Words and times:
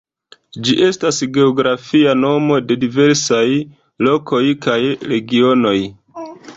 Ĝi 0.67 0.77
estas 0.85 1.19
geografia 1.35 2.15
nomo 2.23 2.59
de 2.71 2.79
diversaj 2.87 3.45
lokoj 4.09 4.45
kaj 4.69 4.83
regionoj. 5.15 5.81